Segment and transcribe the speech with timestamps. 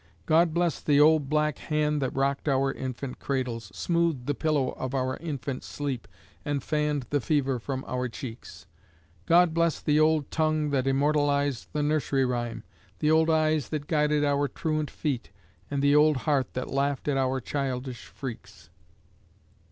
[0.25, 4.95] God bless the old black hand that rocked our infant cradles, smoothed the pillow of
[4.95, 6.07] our infant sleep,
[6.43, 8.65] and fanned the fever from our cheeks.
[9.27, 12.63] God bless the old tongue that immortalized the nursery rhyme,
[12.97, 15.29] the old eyes that guided our truant feet,
[15.69, 18.71] and the old heart that laughed at our childish freaks.